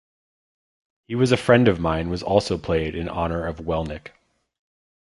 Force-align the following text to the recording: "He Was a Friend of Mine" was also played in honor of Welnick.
"He 1.07 1.13
Was 1.13 1.31
a 1.31 1.37
Friend 1.37 1.67
of 1.67 1.79
Mine" 1.79 2.09
was 2.09 2.23
also 2.23 2.57
played 2.57 2.95
in 2.95 3.07
honor 3.07 3.45
of 3.45 3.57
Welnick. 3.57 4.13